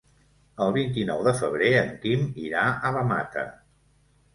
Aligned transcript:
El 0.65 0.73
vint-i-nou 0.77 1.21
de 1.29 1.35
febrer 1.43 1.69
en 1.85 1.95
Quim 2.03 2.27
irà 2.49 2.67
a 2.91 2.95
la 3.01 3.09
Mata. 3.15 3.51